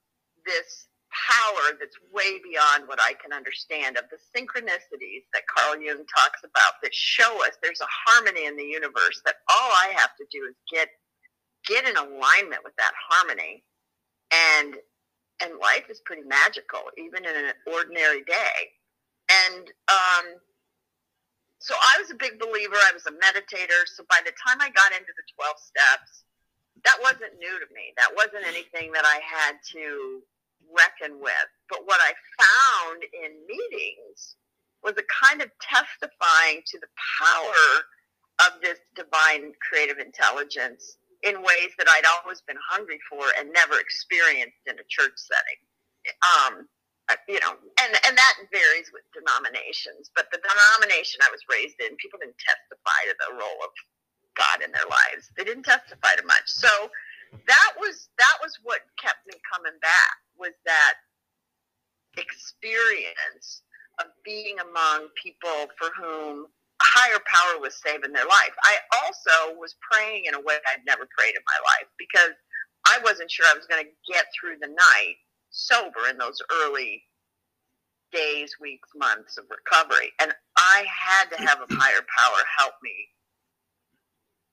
[0.47, 6.07] this power that's way beyond what I can understand, of the synchronicities that Carl Jung
[6.07, 10.15] talks about that show us there's a harmony in the universe that all I have
[10.17, 10.89] to do is get
[11.67, 13.63] get in alignment with that harmony.
[14.31, 14.77] And
[15.43, 18.59] and life is pretty magical even in an ordinary day.
[19.31, 20.27] And um,
[21.59, 22.77] so i was a big believer.
[22.77, 23.87] I was a meditator.
[23.87, 26.25] So by the time i got into the 12 steps
[26.85, 27.93] that wasn't new to me.
[27.97, 30.23] That wasn't anything that i had to
[30.77, 34.37] reckon with but what i found in meetings
[34.85, 36.91] was a kind of testifying to the
[37.23, 37.83] power
[38.45, 43.81] of this divine creative intelligence in ways that I'd always been hungry for and never
[43.81, 45.61] experienced in a church setting.
[46.23, 46.55] Um,
[47.11, 50.13] uh, you know, and and that varies with denominations.
[50.15, 53.73] But the denomination I was raised in, people didn't testify to the role of
[54.39, 55.31] God in their lives.
[55.37, 56.47] They didn't testify to much.
[56.47, 56.71] So
[57.35, 60.95] that was that was what kept me coming back was that
[62.17, 63.63] experience
[64.01, 66.47] of being among people for whom
[66.81, 68.55] a higher power was saving their life.
[68.65, 72.33] I also was praying in a way I'd never prayed in my life because
[72.87, 75.17] I wasn't sure I was going to get through the night
[75.51, 77.03] sober in those early
[78.13, 80.11] days, weeks, months of recovery.
[80.21, 82.95] And I had to have a higher power help me.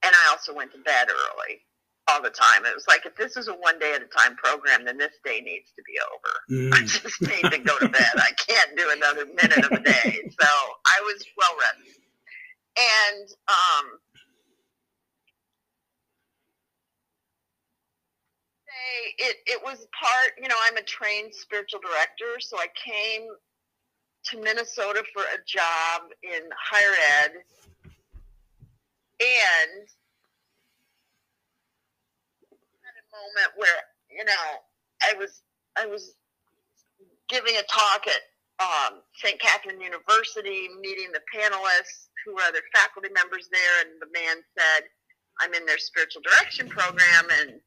[0.04, 1.62] And I also went to bed early
[2.10, 2.66] all the time.
[2.66, 5.14] It was like, if this is a one day at a time program, then this
[5.24, 6.70] day needs to be over.
[6.70, 6.74] Mm.
[6.74, 8.12] I just need to go to bed.
[8.16, 10.32] I can't do another minute of a day.
[10.40, 10.48] So
[10.86, 12.02] I was well rested.
[12.78, 14.00] And um,
[19.18, 23.28] it, it was part, you know, I'm a trained spiritual director, so I came
[24.26, 27.32] to Minnesota for a job in higher ed.
[29.20, 29.88] And
[33.18, 33.82] moment where
[34.14, 34.46] you know
[35.02, 35.42] I was
[35.78, 36.16] I was
[37.30, 38.24] giving a talk at
[38.58, 39.40] um, St.
[39.40, 44.90] Catherine University, meeting the panelists who were other faculty members there, and the man said,
[45.42, 47.60] "I'm in their spiritual direction program," and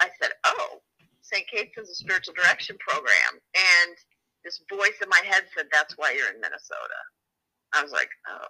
[0.00, 0.80] I said, "Oh,
[1.20, 1.46] St.
[1.48, 3.96] Kate's is a spiritual direction program," and
[4.44, 7.00] this voice in my head said, "That's why you're in Minnesota."
[7.74, 8.48] I was like, "Oh."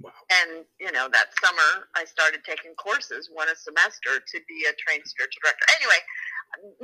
[0.00, 0.12] Wow.
[0.28, 4.74] And, you know, that summer I started taking courses, one a semester, to be a
[4.76, 5.64] trained spiritual director.
[5.80, 6.00] Anyway,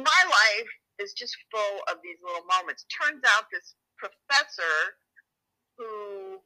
[0.01, 2.87] my life is just full of these little moments.
[2.89, 4.97] Turns out this professor
[5.77, 6.41] who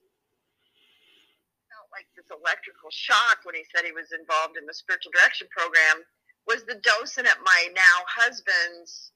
[1.70, 5.46] felt like this electrical shock when he said he was involved in the spiritual direction
[5.54, 6.02] program
[6.46, 9.12] was the docent at my now husband's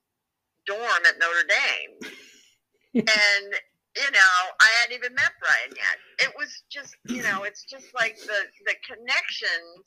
[0.67, 1.95] dorm at Notre Dame.
[3.07, 3.51] and
[4.01, 5.97] you know, I hadn't even met Brian yet.
[6.25, 9.85] It was just, you know, it's just like the the connections,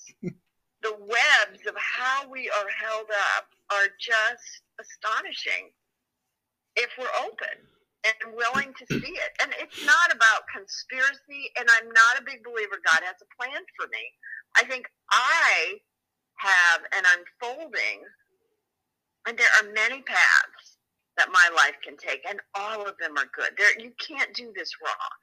[0.83, 5.73] the webs of how we are held up are just astonishing
[6.75, 7.57] if we're open
[8.05, 9.31] and willing to see it.
[9.41, 13.63] And it's not about conspiracy, and I'm not a big believer God has a plan
[13.79, 14.05] for me.
[14.57, 15.81] I think I
[16.37, 18.05] have an unfolding,
[19.27, 20.52] and there are many paths
[21.17, 23.51] that my life can take, and all of them are good.
[23.57, 25.13] There, you can't do this wrong.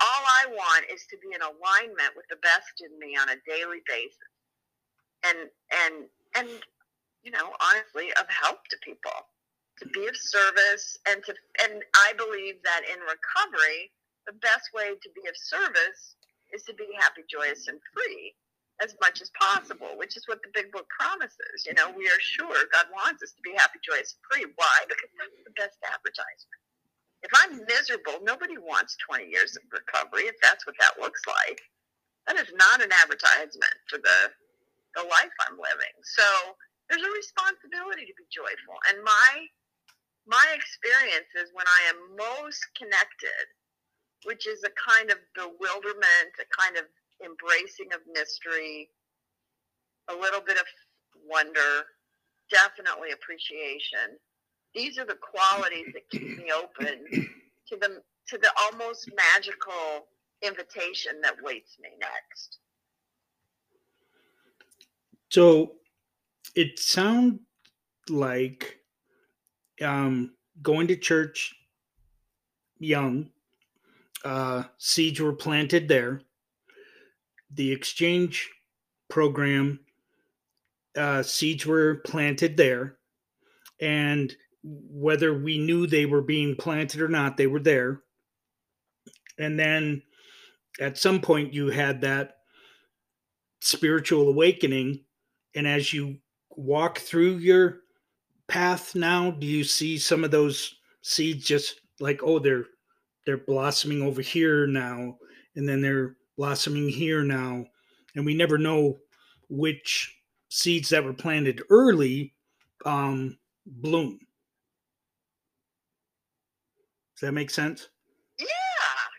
[0.00, 3.42] All I want is to be in alignment with the best in me on a
[3.46, 4.32] daily basis,
[5.24, 5.94] and and
[6.36, 6.48] and
[7.22, 9.14] you know, honestly, of help to people,
[9.78, 13.92] to be of service, and to and I believe that in recovery,
[14.26, 16.16] the best way to be of service
[16.52, 18.34] is to be happy, joyous, and free
[18.80, 21.66] as much as possible, which is what the big book promises.
[21.66, 24.46] You know, we are sure God wants us to be happy, joyous, free.
[24.56, 24.76] Why?
[24.88, 26.60] Because that's the best advertisement.
[27.22, 31.60] If I'm miserable, nobody wants 20 years of recovery if that's what that looks like.
[32.26, 34.30] That is not an advertisement for the
[34.94, 35.96] the life I'm living.
[36.04, 36.26] So
[36.88, 38.76] there's a responsibility to be joyful.
[38.90, 39.30] And my
[40.26, 43.44] my experience is when I am most connected,
[44.22, 46.86] which is a kind of bewilderment, a kind of
[47.24, 48.90] embracing of mystery,
[50.08, 50.64] a little bit of
[51.28, 51.86] wonder,
[52.50, 54.18] definitely appreciation.
[54.74, 57.04] These are the qualities that keep me open
[57.68, 60.06] to the to the almost magical
[60.42, 62.58] invitation that waits me next.
[65.30, 65.72] So
[66.54, 67.40] it sounds
[68.08, 68.78] like
[69.80, 71.54] um, going to church
[72.78, 73.30] young,
[74.24, 76.20] uh, seeds were planted there
[77.54, 78.50] the exchange
[79.08, 79.80] program
[80.96, 82.96] uh, seeds were planted there.
[83.80, 88.02] And whether we knew they were being planted or not they were there.
[89.38, 90.02] And then
[90.80, 92.36] at some point you had that
[93.60, 95.04] spiritual awakening.
[95.54, 96.18] And as you
[96.50, 97.80] walk through your
[98.48, 102.66] path now do you see some of those seeds just like oh they're
[103.24, 105.16] they're blossoming over here now.
[105.54, 107.64] And then they're blossoming here now,
[108.14, 108.98] and we never know
[109.48, 110.16] which
[110.48, 112.34] seeds that were planted early
[112.84, 114.18] um, bloom.
[117.16, 117.88] Does that make sense?
[118.38, 118.46] Yeah,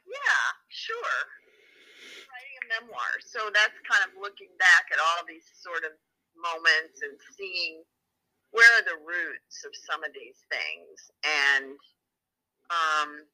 [0.07, 1.17] yeah, sure.
[2.27, 5.91] Writing a memoir, so that's kind of looking back at all these sort of
[6.35, 7.83] moments and seeing
[8.51, 11.73] where are the roots of some of these things and
[12.69, 13.25] um,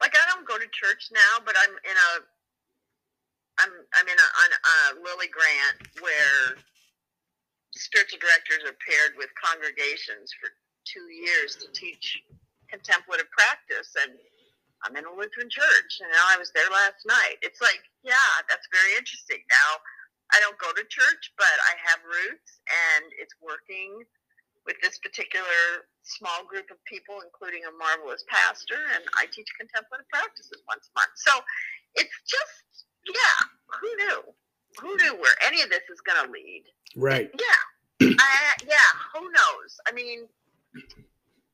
[0.00, 2.10] like I don't go to church now, but I'm in a
[3.60, 6.56] I'm I'm in a, on a Lilly grant where
[7.76, 10.48] spiritual directors are paired with congregations for
[10.88, 12.18] two years to teach
[12.72, 14.16] contemplative practice, and
[14.82, 17.36] I'm in a Lutheran church, and now I was there last night.
[17.44, 19.44] It's like, yeah, that's very interesting.
[19.52, 19.70] Now,
[20.32, 22.62] I don't go to church, but I have roots,
[22.96, 24.06] and it's working
[24.70, 30.06] with this particular small group of people, including a marvelous pastor, and I teach contemplative
[30.14, 31.10] practices once a month.
[31.18, 31.34] So
[31.98, 34.20] it's just, yeah, who knew?
[34.78, 36.70] Who knew where any of this is going to lead?
[36.94, 37.34] Right.
[37.34, 38.14] Yeah.
[38.14, 38.30] I,
[38.62, 39.70] yeah, who knows?
[39.84, 40.30] I mean,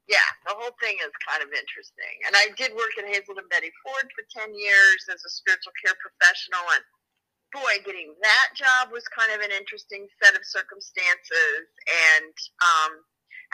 [0.05, 2.15] yeah, the whole thing is kind of interesting.
[2.29, 5.97] And I did work at Hazelden Betty Ford for 10 years as a spiritual care
[5.97, 6.69] professional.
[6.69, 6.85] And
[7.53, 11.67] boy, getting that job was kind of an interesting set of circumstances.
[12.17, 12.93] And, um,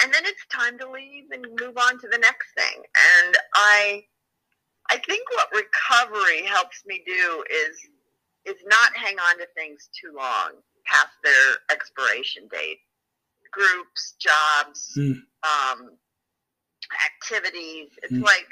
[0.03, 2.82] and then it's time to leave and move on to the next thing.
[3.24, 4.05] And I,
[4.90, 7.76] I think what recovery helps me do is,
[8.45, 10.53] is not hang on to things too long
[10.86, 12.78] past their expiration date.
[13.53, 15.12] Groups, jobs, Hmm.
[15.45, 15.99] um,
[17.07, 17.90] activities.
[18.03, 18.22] It's Hmm.
[18.22, 18.49] like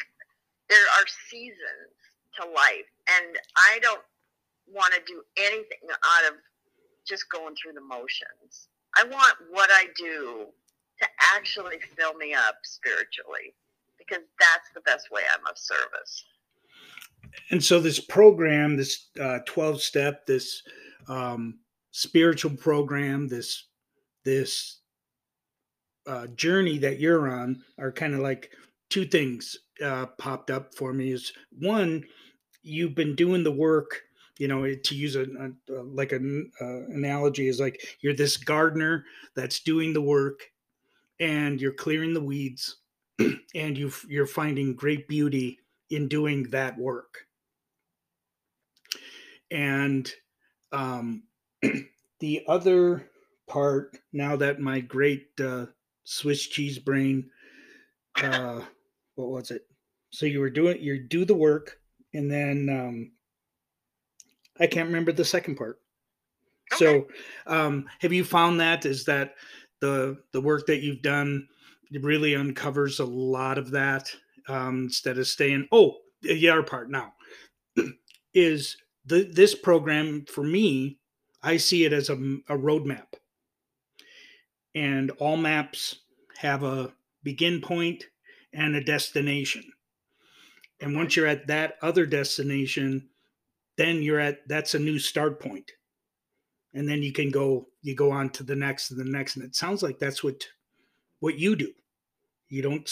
[0.69, 1.93] there are seasons
[2.37, 4.05] to life, and I don't
[4.73, 6.39] want to do anything out of
[7.07, 8.69] just going through the motions.
[8.97, 10.47] I want what I do
[11.01, 13.55] to actually fill me up spiritually
[13.99, 16.25] because that's the best way I'm of service.
[17.51, 20.63] And so this program, this uh, 12 step, this
[21.09, 21.61] um,
[21.93, 23.67] spiritual program, this
[24.25, 24.81] this
[26.07, 28.51] uh, journey that you're on are kind of like
[28.89, 31.13] two things uh, popped up for me.
[31.13, 32.05] Is one,
[32.63, 34.03] you've been doing the work.
[34.41, 35.27] You know, to use a,
[35.69, 39.05] a like an uh, analogy is like you're this gardener
[39.37, 40.41] that's doing the work,
[41.21, 42.79] and you're clearing the weeds,
[43.55, 45.59] and you you're finding great beauty
[45.91, 47.27] in doing that work.
[49.51, 50.11] And
[50.73, 51.25] um,
[52.21, 53.11] the other
[53.47, 55.67] part, now that my great uh,
[56.05, 57.31] Swiss cheese brain,
[58.23, 58.63] uh,
[59.17, 59.67] what was it?
[60.13, 61.81] So you were doing, you do the work,
[62.15, 63.13] and then um,
[64.61, 65.81] I can't remember the second part.
[66.75, 67.09] So,
[67.47, 69.35] um, have you found that is that
[69.81, 71.49] the the work that you've done
[71.91, 74.15] really uncovers a lot of that
[74.49, 75.67] um, instead of staying?
[75.73, 77.15] Oh, the other part now
[78.35, 80.99] is the this program for me.
[81.43, 83.15] I see it as a, a roadmap,
[84.75, 86.01] and all maps
[86.39, 86.93] have a
[87.23, 88.05] begin point
[88.53, 89.65] and a destination.
[90.81, 93.10] And once you're at that other destination,
[93.81, 95.71] then you're at that's a new start point
[96.75, 99.45] and then you can go you go on to the next and the next and
[99.45, 100.45] it sounds like that's what
[101.21, 101.73] what you do
[102.49, 102.89] you don't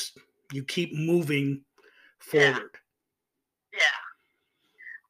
[0.52, 1.62] you keep moving
[2.32, 2.52] Yeah.
[2.52, 2.74] forward
[3.72, 4.00] Yeah.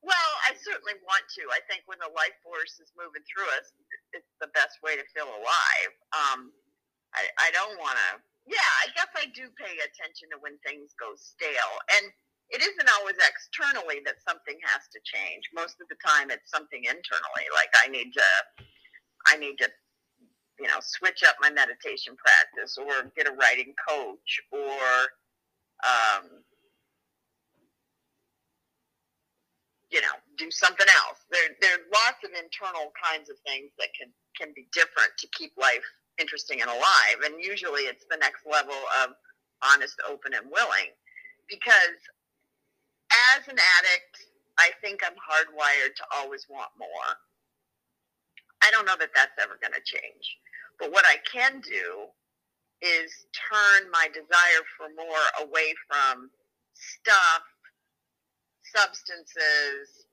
[0.02, 1.42] Well, I certainly want to.
[1.52, 3.66] I think when the life force is moving through us,
[4.16, 5.92] it's the best way to feel alive.
[6.16, 6.48] Um,
[7.12, 8.10] I, I don't want to.
[8.48, 12.08] Yeah, I guess I do pay attention to when things go stale, and
[12.50, 15.44] it isn't always externally that something has to change.
[15.52, 17.46] Most of the time, it's something internally.
[17.52, 18.28] Like I need to,
[19.28, 19.68] I need to,
[20.58, 24.80] you know, switch up my meditation practice, or get a writing coach, or
[25.84, 26.42] um,
[29.90, 31.24] you know, do something else.
[31.30, 35.26] There, there are lots of internal kinds of things that can can be different to
[35.36, 35.84] keep life
[36.20, 37.18] interesting and alive.
[37.24, 39.12] And usually, it's the next level of
[39.62, 40.96] honest, open, and willing.
[41.48, 41.96] Because
[43.36, 44.14] as an addict,
[44.58, 47.10] I think I'm hardwired to always want more.
[48.62, 50.36] I don't know that that's ever going to change.
[50.78, 52.06] But what I can do
[52.82, 56.30] is turn my desire for more away from
[56.74, 57.42] stuff
[58.62, 60.06] substances,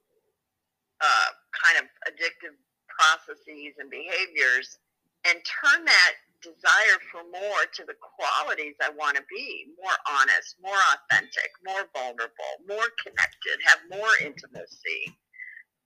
[1.02, 2.56] uh, kind of addictive
[2.90, 4.80] processes and behaviors,
[5.28, 6.14] and turn that
[6.46, 11.90] desire for more to the qualities I want to be more honest, more authentic, more
[11.90, 15.10] vulnerable, more connected, have more intimacy.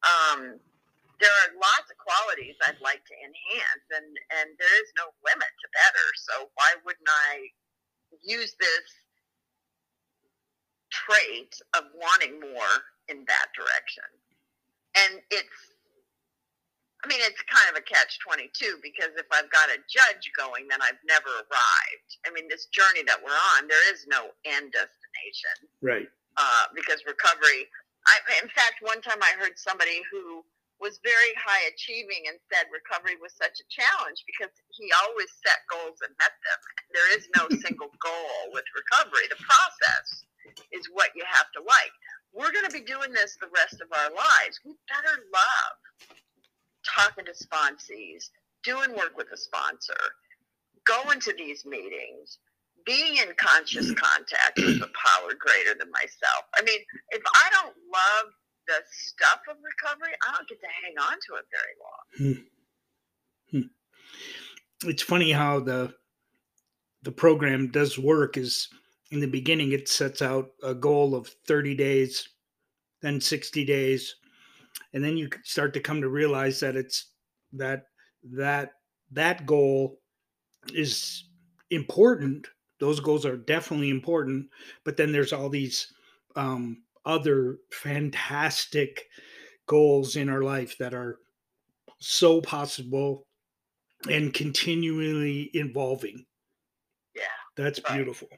[0.04, 0.60] Um,
[1.24, 5.52] there are lots of qualities I'd like to enhance, and, and there is no limit
[5.52, 6.08] to better.
[6.16, 7.52] So, why wouldn't I
[8.24, 8.88] use this
[10.92, 12.76] trait of wanting more
[13.08, 14.10] in that direction.
[14.98, 15.60] And it's,
[17.00, 20.68] I mean, it's kind of a catch 22 because if I've got a judge going,
[20.68, 22.12] then I've never arrived.
[22.28, 27.00] I mean, this journey that we're on, there is no end destination right uh, because
[27.08, 27.72] recovery.
[28.08, 30.44] I, in fact, one time I heard somebody who
[30.80, 35.60] was very high achieving and said recovery was such a challenge because he always set
[35.68, 36.60] goals and met them.
[36.96, 39.28] There is no single goal with recovery.
[39.28, 40.24] The process
[40.72, 41.94] is what you have to like.
[42.32, 44.60] We're going to be doing this the rest of our lives.
[44.64, 45.76] We better love
[46.86, 48.30] talking to sponsees,
[48.64, 49.98] doing work with a sponsor,
[50.86, 52.40] going to these meetings,
[52.86, 56.46] being in conscious contact with a power greater than myself.
[56.58, 56.80] I mean,
[57.12, 58.34] if I don't love
[58.68, 62.44] the stuff of recovery, I don't get to hang on to it very long.
[63.52, 63.58] Hmm.
[63.58, 64.90] Hmm.
[64.90, 65.94] It's funny how the
[67.02, 68.68] the program does work is
[69.12, 72.28] in the beginning it sets out a goal of 30 days
[73.02, 74.16] then 60 days
[74.94, 77.12] and then you start to come to realize that it's
[77.54, 77.86] that
[78.24, 78.74] that
[79.12, 80.00] that goal
[80.74, 81.26] is
[81.72, 82.48] important
[82.80, 84.50] those goals are definitely important
[84.84, 85.94] but then there's all these
[86.36, 89.08] um, other fantastic
[89.68, 91.20] goals in our life that are
[92.00, 93.28] so possible
[94.10, 96.26] and continually evolving
[97.16, 97.24] Yeah.
[97.56, 97.96] that's Right.
[97.96, 98.30] beautiful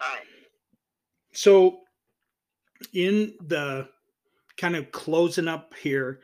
[0.00, 0.26] Right.
[1.32, 1.80] so
[2.92, 3.88] in the
[4.58, 6.20] kind of closing up here.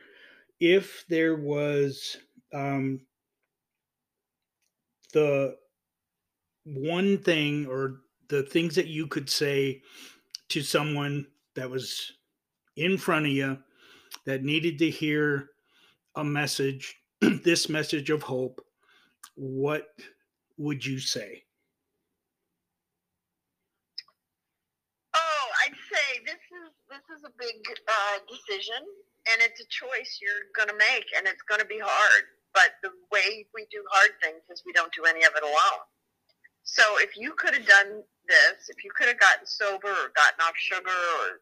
[0.59, 2.17] If there was
[2.53, 3.01] um
[5.13, 5.55] the
[6.65, 9.81] one thing or the things that you could say
[10.49, 12.13] to someone that was
[12.75, 13.57] in front of you
[14.25, 15.49] that needed to hear
[16.15, 16.95] a message
[17.43, 18.61] this message of hope
[19.35, 19.87] what
[20.57, 21.41] would you say
[25.13, 28.85] Oh, I'd say this is this is a big uh, decision,
[29.25, 32.23] and it's a choice you're going to make, and it's going to be hard.
[32.53, 35.83] But the way we do hard things is we don't do any of it alone.
[36.63, 40.39] So if you could have done this, if you could have gotten sober or gotten
[40.41, 41.41] off sugar or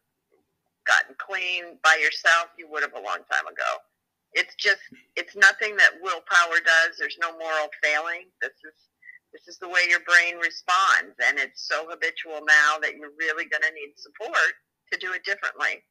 [0.87, 3.71] gotten clean by yourself, you would have a long time ago.
[4.33, 4.81] It's just
[5.15, 6.97] it's nothing that willpower does.
[6.97, 8.27] There's no moral failing.
[8.41, 8.75] This is
[9.31, 13.49] this is the way your brain responds and it's so habitual now that you're really
[13.49, 14.53] going to need support
[14.91, 15.83] to do it differently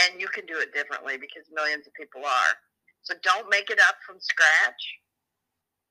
[0.00, 2.54] and you can do it differently because millions of people are
[3.02, 4.82] so don't make it up from scratch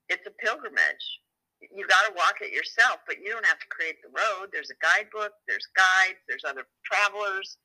[0.10, 1.06] it's a pilgrimage
[1.72, 4.72] you got to walk it yourself but you don't have to create the road there's
[4.72, 7.58] a guidebook there's guides there's other travelers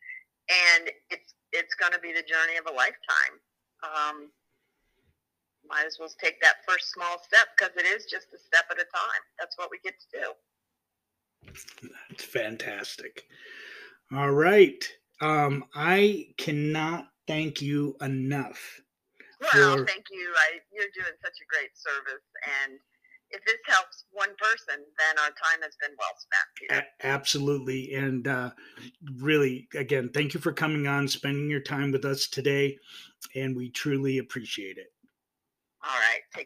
[0.48, 3.34] and it's it's going to be the journey of a lifetime
[3.82, 4.30] um,
[5.68, 8.78] might as well take that first small step because it is just a step at
[8.78, 9.22] a time.
[9.38, 10.28] That's what we get to do.
[12.08, 13.24] That's fantastic.
[14.12, 14.82] All right.
[15.20, 18.80] Um, I cannot thank you enough.
[19.40, 19.86] Well, Sure.
[19.86, 20.32] thank you.
[20.36, 22.24] I, you're doing such a great service,
[22.64, 22.78] and
[23.30, 26.84] if this helps one person, then our time has been well spent.
[27.02, 27.94] A- absolutely.
[27.94, 28.50] And uh,
[29.16, 32.78] really, again, thank you for coming on, spending your time with us today.
[33.34, 34.92] And we truly appreciate it.
[35.84, 36.36] All right, take